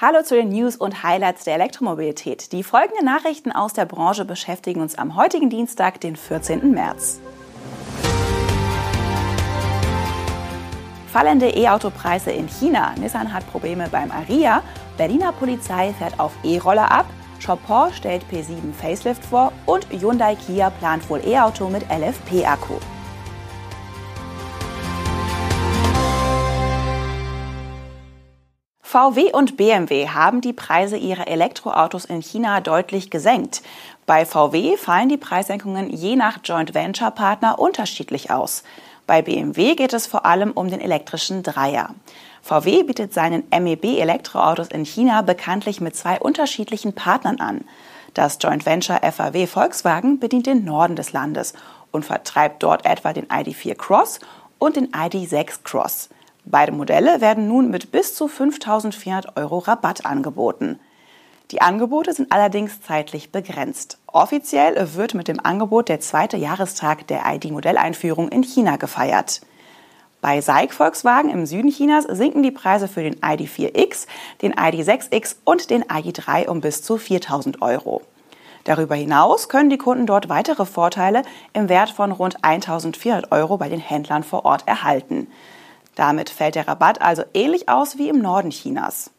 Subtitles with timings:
[0.00, 2.52] Hallo zu den News und Highlights der Elektromobilität.
[2.52, 6.70] Die folgenden Nachrichten aus der Branche beschäftigen uns am heutigen Dienstag, den 14.
[6.70, 7.18] März.
[11.12, 12.94] Fallende E-Auto-Preise in China.
[12.96, 14.62] Nissan hat Probleme beim Aria.
[14.96, 17.06] Berliner Polizei fährt auf E-Roller ab.
[17.44, 22.74] Chopin stellt P7 Facelift vor und Hyundai Kia plant wohl E-Auto mit LFP-Akku.
[28.90, 33.60] VW und BMW haben die Preise ihrer Elektroautos in China deutlich gesenkt.
[34.06, 38.62] Bei VW fallen die Preissenkungen je nach Joint Venture Partner unterschiedlich aus.
[39.06, 41.90] Bei BMW geht es vor allem um den elektrischen Dreier.
[42.40, 47.66] VW bietet seinen MEB Elektroautos in China bekanntlich mit zwei unterschiedlichen Partnern an.
[48.14, 51.52] Das Joint Venture FAW Volkswagen bedient den Norden des Landes
[51.90, 54.20] und vertreibt dort etwa den ID4 Cross
[54.58, 56.08] und den ID6 Cross.
[56.50, 60.80] Beide Modelle werden nun mit bis zu 5.400 Euro Rabatt angeboten.
[61.50, 63.98] Die Angebote sind allerdings zeitlich begrenzt.
[64.06, 69.42] Offiziell wird mit dem Angebot der zweite Jahrestag der ID-Modelleinführung in China gefeiert.
[70.22, 74.06] Bei SAIC Volkswagen im Süden Chinas sinken die Preise für den ID4X,
[74.40, 78.00] den ID6X und den ID3 um bis zu 4000 Euro.
[78.64, 83.68] Darüber hinaus können die Kunden dort weitere Vorteile im Wert von rund 1400 Euro bei
[83.68, 85.26] den Händlern vor Ort erhalten.
[85.98, 89.10] Damit fällt der Rabatt also ähnlich aus wie im Norden Chinas.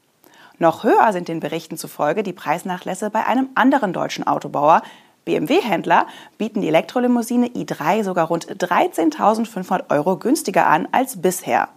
[0.59, 4.81] Noch höher sind den Berichten zufolge die Preisnachlässe bei einem anderen deutschen Autobauer.
[5.25, 11.67] BMW-Händler bieten die Elektrolimousine i3 sogar rund 13.500 Euro günstiger an als bisher.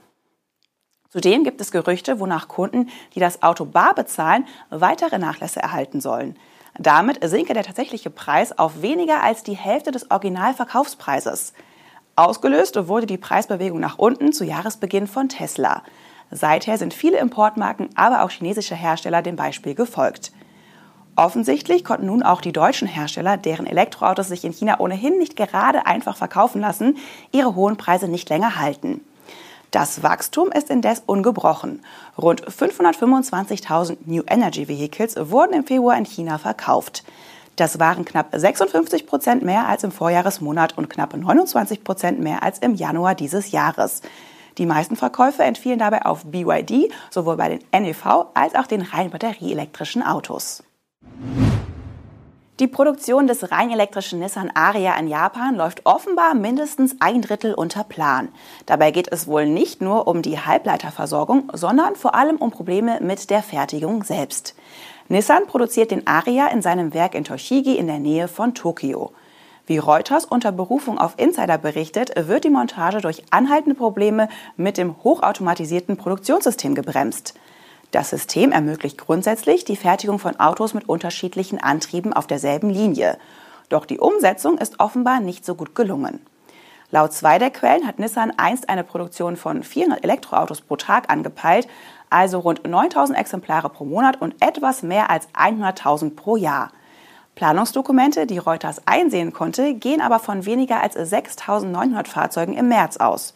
[1.09, 6.39] Zudem gibt es Gerüchte, wonach Kunden, die das Auto bar bezahlen, weitere Nachlässe erhalten sollen.
[6.79, 11.55] Damit sinke der tatsächliche Preis auf weniger als die Hälfte des Originalverkaufspreises.
[12.15, 15.83] Ausgelöst wurde die Preisbewegung nach unten zu Jahresbeginn von Tesla.
[16.31, 20.33] Seither sind viele Importmarken, aber auch chinesische Hersteller dem Beispiel gefolgt.
[21.17, 25.87] Offensichtlich konnten nun auch die deutschen Hersteller, deren Elektroautos sich in China ohnehin nicht gerade
[25.87, 26.99] einfach verkaufen lassen,
[27.33, 29.03] ihre hohen Preise nicht länger halten.
[29.71, 31.83] Das Wachstum ist indes ungebrochen.
[32.19, 37.05] Rund 525.000 New Energy Vehicles wurden im Februar in China verkauft.
[37.57, 42.59] Das waren knapp 56 Prozent mehr als im Vorjahresmonat und knapp 29 Prozent mehr als
[42.59, 44.03] im Januar dieses Jahres.
[44.59, 49.11] Die meisten Verkäufe entfielen dabei auf BYD, sowohl bei den NEV als auch den rein
[49.11, 50.63] batterieelektrischen Autos.
[52.61, 57.83] Die Produktion des rein elektrischen Nissan Aria in Japan läuft offenbar mindestens ein Drittel unter
[57.83, 58.29] Plan.
[58.67, 63.31] Dabei geht es wohl nicht nur um die Halbleiterversorgung, sondern vor allem um Probleme mit
[63.31, 64.55] der Fertigung selbst.
[65.13, 69.13] Nissan produziert den Aria in seinem Werk in Tochigi in der Nähe von Tokio.
[69.67, 75.05] Wie Reuters unter Berufung auf Insider berichtet, wird die Montage durch anhaltende Probleme mit dem
[75.05, 77.35] hochautomatisierten Produktionssystem gebremst.
[77.91, 83.19] Das System ermöglicht grundsätzlich die Fertigung von Autos mit unterschiedlichen Antrieben auf derselben Linie.
[83.69, 86.21] Doch die Umsetzung ist offenbar nicht so gut gelungen.
[86.95, 91.67] Laut zwei der Quellen hat Nissan einst eine Produktion von 400 Elektroautos pro Tag angepeilt,
[92.11, 96.71] also rund 9000 Exemplare pro Monat und etwas mehr als 100.000 pro Jahr.
[97.35, 103.33] Planungsdokumente, die Reuters einsehen konnte, gehen aber von weniger als 6.900 Fahrzeugen im März aus.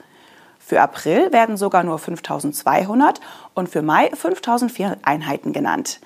[0.58, 3.20] Für April werden sogar nur 5.200
[3.54, 6.00] und für Mai 5.400 Einheiten genannt.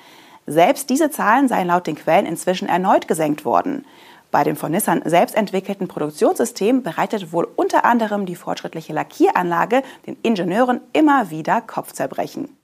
[0.47, 3.85] Selbst diese Zahlen seien laut den Quellen inzwischen erneut gesenkt worden.
[4.31, 10.17] Bei dem von Nissan selbst entwickelten Produktionssystem bereitet wohl unter anderem die fortschrittliche Lackieranlage den
[10.23, 12.57] Ingenieuren immer wieder Kopfzerbrechen.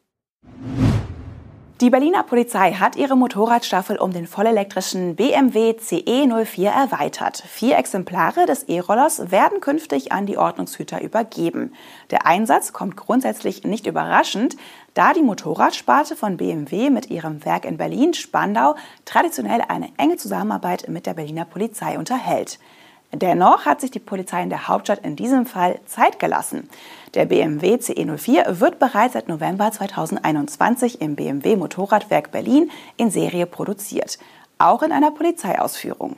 [1.82, 7.42] Die Berliner Polizei hat ihre Motorradstaffel um den vollelektrischen BMW CE04 erweitert.
[7.46, 11.74] Vier Exemplare des E-Rollers werden künftig an die Ordnungshüter übergeben.
[12.10, 14.56] Der Einsatz kommt grundsätzlich nicht überraschend,
[14.94, 21.04] da die Motorradsparte von BMW mit ihrem Werk in Berlin-Spandau traditionell eine enge Zusammenarbeit mit
[21.04, 22.58] der Berliner Polizei unterhält.
[23.12, 26.68] Dennoch hat sich die Polizei in der Hauptstadt in diesem Fall Zeit gelassen.
[27.14, 34.18] Der BMW CE04 wird bereits seit November 2021 im BMW Motorradwerk Berlin in Serie produziert,
[34.58, 36.16] auch in einer Polizeiausführung.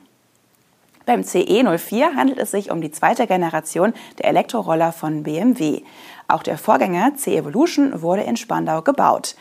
[1.05, 5.81] Beim CE04 handelt es sich um die zweite Generation der Elektroroller von BMW.
[6.27, 9.35] Auch der Vorgänger C-Evolution wurde in Spandau gebaut.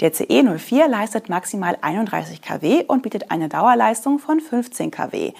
[0.00, 5.32] Der CE04 leistet maximal 31 kW und bietet eine Dauerleistung von 15 kW.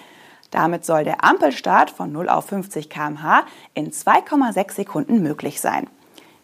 [0.50, 3.44] Damit soll der Ampelstart von 0 auf 50 km/h
[3.74, 5.88] in 2,6 Sekunden möglich sein.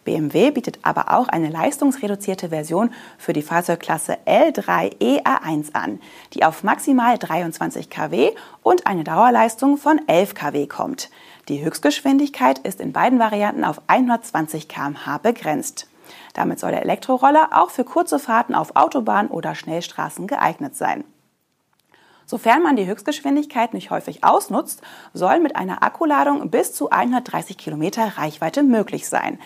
[0.04, 6.00] BMW bietet aber auch eine leistungsreduzierte Version für die Fahrzeugklasse L3EA1 an,
[6.32, 8.32] die auf maximal 23 kW
[8.62, 11.10] und eine Dauerleistung von 11 kW kommt.
[11.48, 15.88] Die Höchstgeschwindigkeit ist in beiden Varianten auf 120 km/h begrenzt.
[16.34, 21.04] Damit soll der Elektroroller auch für kurze Fahrten auf Autobahnen oder Schnellstraßen geeignet sein.
[22.26, 24.82] Sofern man die Höchstgeschwindigkeit nicht häufig ausnutzt,
[25.12, 29.38] soll mit einer Akkuladung bis zu 130 Kilometer Reichweite möglich sein.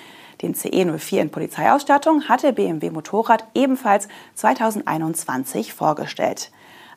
[0.43, 6.50] Den CE04 in Polizeiausstattung hat der BMW Motorrad ebenfalls 2021 vorgestellt.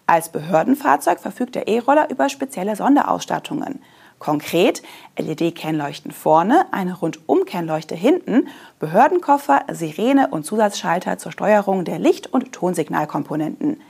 [0.07, 3.81] Als Behördenfahrzeug verfügt der E-Roller über spezielle Sonderausstattungen.
[4.17, 4.83] Konkret
[5.17, 8.49] LED-Kennleuchten vorne, eine Rundum-Kennleuchte hinten,
[8.79, 13.81] Behördenkoffer, Sirene und Zusatzschalter zur Steuerung der Licht- und Tonsignalkomponenten.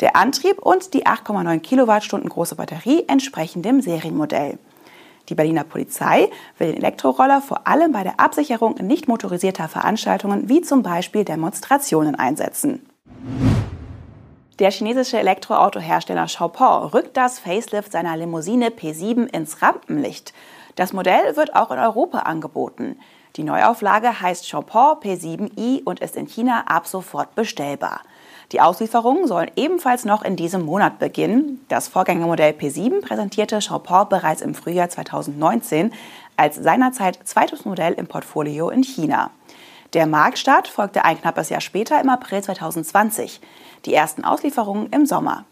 [0.00, 4.58] Der Antrieb und die 8,9 Kilowattstunden große Batterie entsprechen dem Serienmodell.
[5.28, 10.62] Die Berliner Polizei will den Elektroroller vor allem bei der Absicherung nicht motorisierter Veranstaltungen wie
[10.62, 12.84] zum Beispiel Demonstrationen einsetzen.
[14.58, 20.32] Der chinesische Elektroautohersteller Xiaopeng rückt das Facelift seiner Limousine P7 ins Rampenlicht.
[20.76, 22.98] Das Modell wird auch in Europa angeboten.
[23.36, 28.00] Die Neuauflage heißt Xiaopeng P7i und ist in China ab sofort bestellbar.
[28.52, 31.64] Die Auslieferungen sollen ebenfalls noch in diesem Monat beginnen.
[31.68, 35.92] Das Vorgängermodell P7 präsentierte Chopin bereits im Frühjahr 2019
[36.36, 39.30] als seinerzeit zweites Modell im Portfolio in China.
[39.92, 43.40] Der Marktstart folgte ein knappes Jahr später im April 2020.
[43.84, 45.44] Die ersten Auslieferungen im Sommer.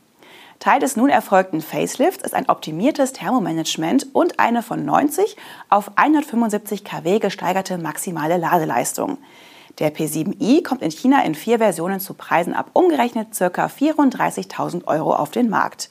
[0.58, 5.36] Teil des nun erfolgten Facelifts ist ein optimiertes Thermomanagement und eine von 90
[5.68, 9.18] auf 175 kW gesteigerte maximale Ladeleistung.
[9.78, 13.66] Der P7i kommt in China in vier Versionen zu Preisen ab umgerechnet ca.
[13.66, 15.88] 34.000 Euro auf den Markt.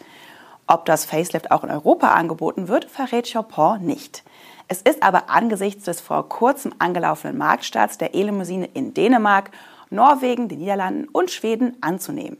[0.67, 4.23] Ob das Facelift auch in Europa angeboten wird, verrät Chopin nicht.
[4.67, 9.51] Es ist aber angesichts des vor kurzem angelaufenen Marktstarts der E-Limousine in Dänemark,
[9.89, 12.37] Norwegen, den Niederlanden und Schweden anzunehmen.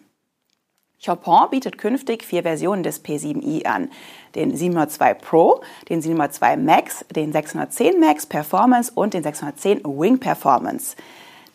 [1.04, 3.90] Chopin bietet künftig vier Versionen des P7i an.
[4.36, 10.98] Den 702 Pro, den 702 Max, den 610 Max Performance und den 610 Wing Performance.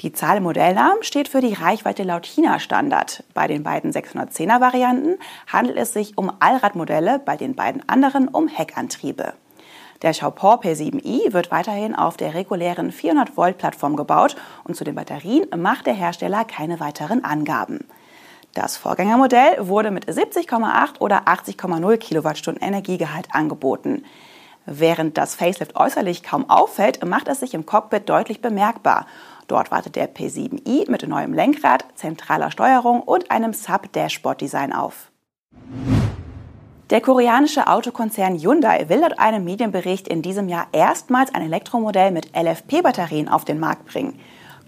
[0.02, 3.22] Die Zahl im Modellnamen steht für die Reichweite laut China-Standard.
[3.34, 5.16] Bei den beiden 610er Varianten
[5.46, 9.34] handelt es sich um Allradmodelle, bei den beiden anderen um Heckantriebe.
[10.02, 14.34] Der Xiaopeng P7i wird weiterhin auf der regulären 400-Volt-Plattform gebaut
[14.64, 17.86] und zu den Batterien macht der Hersteller keine weiteren Angaben.
[18.54, 24.04] Das Vorgängermodell wurde mit 70,8 oder 80,0 Kilowattstunden Energiegehalt angeboten.
[24.66, 29.06] Während das Facelift äußerlich kaum auffällt, macht es sich im Cockpit deutlich bemerkbar
[29.52, 35.10] Dort wartet der P7i mit neuem Lenkrad, zentraler Steuerung und einem Sub-Dashboard-Design auf.
[36.88, 42.34] Der koreanische Autokonzern Hyundai will laut einem Medienbericht in diesem Jahr erstmals ein Elektromodell mit
[42.34, 44.18] LFP-Batterien auf den Markt bringen.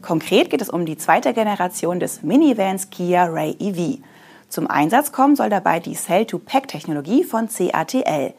[0.02, 4.02] Konkret geht es um die zweite Generation des Minivans Kia Ray EV.
[4.50, 8.34] Zum Einsatz kommen soll dabei die Cell-to-Pack-Technologie von CATL.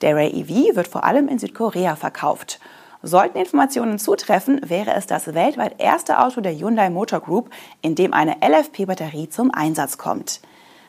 [0.00, 2.60] Der Ray EV wird vor allem in Südkorea verkauft.
[3.02, 7.50] Sollten Informationen zutreffen, wäre es das weltweit erste Auto der Hyundai Motor Group,
[7.80, 10.40] in dem eine LFP-Batterie zum Einsatz kommt.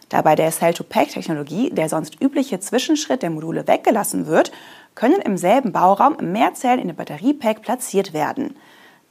[0.09, 4.51] Da bei der Cell-to-Pack-Technologie der sonst übliche Zwischenschritt der Module weggelassen wird,
[4.95, 8.56] können im selben Bauraum mehr Zellen in dem Batteriepack platziert werden.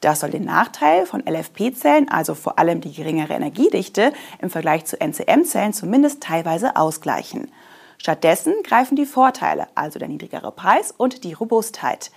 [0.00, 5.00] Das soll den Nachteil von LFP-Zellen, also vor allem die geringere Energiedichte, im Vergleich zu
[5.00, 7.50] NCM-Zellen zumindest teilweise ausgleichen.
[7.96, 12.10] Stattdessen greifen die Vorteile, also der niedrigere Preis und die Robustheit.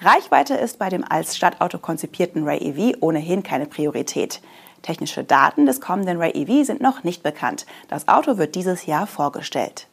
[0.00, 4.40] Reichweite ist bei dem als Stadtauto konzipierten Ray EV ohnehin keine Priorität.
[4.82, 7.66] Technische Daten des kommenden Ray EV sind noch nicht bekannt.
[7.88, 9.88] Das Auto wird dieses Jahr vorgestellt.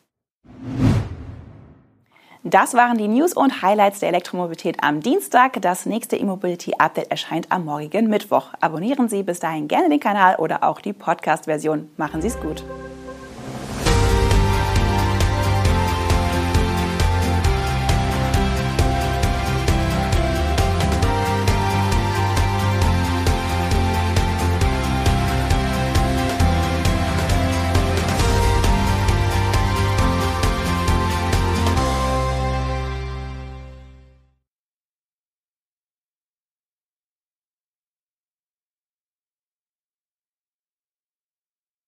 [2.43, 5.59] Das waren die News und Highlights der Elektromobilität am Dienstag.
[5.63, 8.49] Das nächste E-Mobility-Update erscheint am morgigen Mittwoch.
[8.61, 11.89] Abonnieren Sie bis dahin gerne den Kanal oder auch die Podcast-Version.
[11.97, 12.63] Machen Sie es gut.